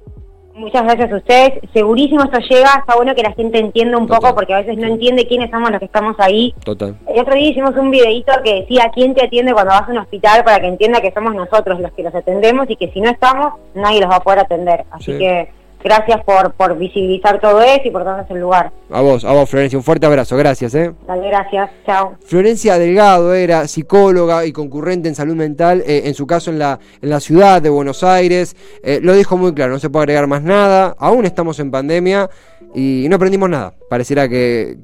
Muchas 0.59 0.83
gracias 0.83 1.13
a 1.13 1.17
ustedes. 1.17 1.53
Segurísimo 1.73 2.25
esto 2.25 2.39
llega. 2.41 2.81
Está 2.81 2.97
bueno 2.97 3.15
que 3.15 3.23
la 3.23 3.33
gente 3.33 3.59
entienda 3.59 3.97
un 3.97 4.09
poco 4.09 4.35
porque 4.35 4.55
a 4.55 4.59
veces 4.59 4.77
no 4.77 4.89
entiende 4.89 5.27
quiénes 5.27 5.51
somos 5.51 5.71
los 5.71 5.79
que 5.79 5.85
estamos 5.85 6.17
ahí. 6.19 6.53
Total. 6.65 6.97
El 7.07 7.21
otro 7.21 7.35
día 7.35 7.51
hicimos 7.51 7.77
un 7.77 7.91
videito 7.91 8.33
que 8.43 8.61
decía 8.63 8.91
quién 8.93 9.15
te 9.15 9.25
atiende 9.25 9.53
cuando 9.53 9.71
vas 9.71 9.89
a 9.89 9.93
un 9.93 9.99
hospital 9.99 10.43
para 10.43 10.61
que 10.61 10.67
entienda 10.67 11.01
que 11.01 11.13
somos 11.13 11.35
nosotros 11.35 11.79
los 11.79 11.93
que 11.93 12.03
los 12.03 12.15
atendemos 12.15 12.69
y 12.69 12.77
que 12.77 12.91
si 12.91 13.01
no 13.01 13.09
estamos 13.09 13.55
nadie 13.75 14.01
los 14.01 14.11
va 14.11 14.17
a 14.17 14.23
poder 14.23 14.41
atender. 14.41 14.85
Así 14.91 15.17
que 15.17 15.49
gracias 15.83 16.23
por, 16.25 16.53
por 16.53 16.77
visibilizar 16.77 17.41
todo 17.41 17.61
eso 17.61 17.83
y 17.85 17.91
por 17.91 18.05
darnos 18.05 18.31
el 18.31 18.41
lugar. 18.41 18.73
A 18.91 19.01
vos, 19.01 19.25
a 19.25 19.33
vos 19.33 19.49
Florencia, 19.49 19.79
un 19.79 19.85
fuerte 19.85 20.07
abrazo, 20.07 20.37
gracias. 20.37 20.75
¿eh? 20.75 20.93
Dale, 21.07 21.29
gracias, 21.29 21.71
chao. 21.87 22.15
Florencia 22.25 22.79
Delgado 22.79 23.35
era 23.35 23.69
psicóloga 23.69 24.47
y 24.47 24.53
concurrente 24.53 25.09
en 25.09 25.15
salud 25.15 25.37
mental, 25.37 25.83
eh, 25.87 26.03
en 26.05 26.15
su 26.15 26.27
caso 26.27 26.51
en 26.51 26.59
la, 26.59 26.79
en 27.01 27.11
la 27.11 27.21
ciudad 27.21 27.61
de 27.61 27.69
Buenos 27.69 28.03
Aires. 28.03 28.57
Eh, 28.83 29.01
lo 29.03 29.15
dijo 29.15 29.37
muy 29.37 29.55
claro, 29.55 29.73
no 29.73 29.79
se 29.79 29.91
puede 29.91 30.05
agregar 30.05 30.27
más 30.27 30.43
nada, 30.43 30.95
aún 30.99 31.27
estamos 31.27 31.59
en 31.61 31.71
pandemia 31.71 32.31
y 32.75 33.07
no 33.09 33.17
aprendimos 33.17 33.49
nada. 33.49 33.75
Pareciera 33.89 34.29
que, 34.29 34.77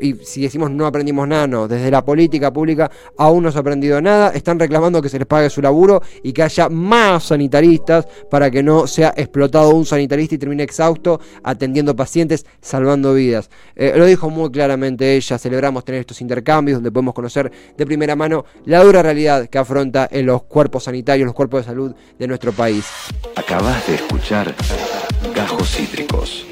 y 0.00 0.14
si 0.24 0.42
decimos 0.42 0.70
no 0.70 0.86
aprendimos 0.86 1.26
nada, 1.26 1.46
no, 1.46 1.66
desde 1.66 1.90
la 1.90 2.04
política 2.04 2.52
pública 2.52 2.90
aún 3.18 3.42
no 3.42 3.50
se 3.50 3.58
ha 3.58 3.60
aprendido 3.60 4.00
nada, 4.00 4.30
están 4.30 4.58
reclamando 4.58 5.02
que 5.02 5.08
se 5.08 5.18
les 5.18 5.26
pague 5.26 5.50
su 5.50 5.60
laburo 5.60 6.00
y 6.22 6.32
que 6.32 6.44
haya 6.44 6.68
más 6.68 7.24
sanitaristas 7.24 8.06
para 8.30 8.50
que 8.50 8.62
no 8.62 8.86
sea 8.86 9.12
explotado 9.16 9.70
un 9.70 9.84
sanitarista 9.84 10.36
y 10.36 10.38
termine 10.38 10.62
exhausto 10.62 11.20
atendiendo 11.42 11.96
pacientes, 11.96 12.46
salvando 12.60 13.14
vidas. 13.14 13.50
Eh, 13.74 13.92
lo 13.96 14.06
dijo 14.06 14.30
muy 14.30 14.50
claramente 14.50 15.16
ella, 15.16 15.38
celebramos 15.38 15.84
tener 15.84 16.02
estos 16.02 16.20
intercambios 16.20 16.76
donde 16.76 16.92
podemos 16.92 17.14
conocer 17.14 17.50
de 17.76 17.86
primera 17.86 18.14
mano 18.14 18.44
la 18.64 18.82
dura 18.84 19.02
realidad 19.02 19.48
que 19.48 19.58
afronta 19.58 20.08
en 20.10 20.26
los 20.26 20.44
cuerpos 20.44 20.84
sanitarios, 20.84 21.26
los 21.26 21.34
cuerpos 21.34 21.62
de 21.62 21.72
salud 21.72 21.94
de 22.18 22.28
nuestro 22.28 22.52
país. 22.52 22.86
Acabas 23.34 23.86
de 23.88 23.96
escuchar 23.96 24.54
Gajos 25.34 25.70
Cítricos. 25.74 26.51